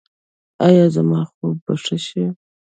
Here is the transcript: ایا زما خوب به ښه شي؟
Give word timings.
ایا 0.67 0.85
زما 0.95 1.21
خوب 1.31 1.55
به 1.65 1.73
ښه 1.83 1.97
شي؟ 2.05 2.23